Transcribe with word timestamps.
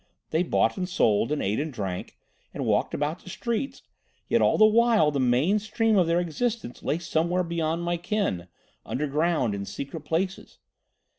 They 0.31 0.41
bought 0.41 0.77
and 0.77 0.89
sold, 0.89 1.31
and 1.31 1.43
ate 1.43 1.59
and 1.59 1.71
drank, 1.71 2.17
and 2.55 2.65
walked 2.65 2.95
about 2.95 3.19
the 3.21 3.29
streets, 3.29 3.83
yet 4.27 4.41
all 4.41 4.57
the 4.57 4.65
while 4.65 5.11
the 5.11 5.19
main 5.19 5.59
stream 5.59 5.95
of 5.95 6.07
their 6.07 6.19
existence 6.19 6.81
lay 6.81 6.97
somewhere 6.97 7.43
beyond 7.43 7.83
my 7.83 7.97
ken, 7.97 8.47
underground, 8.83 9.53
in 9.53 9.63
secret 9.63 10.01
places. 10.01 10.57